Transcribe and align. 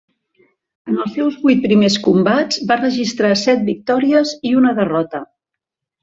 En 0.91 0.95
els 1.01 1.11
seus 1.17 1.35
vuit 1.41 1.59
primers 1.65 1.97
combats 2.07 2.57
va 2.71 2.77
registrar 2.79 3.31
set 3.41 3.61
victòries 3.67 4.31
i 4.53 4.55
una 4.61 4.73
derrota. 4.81 5.21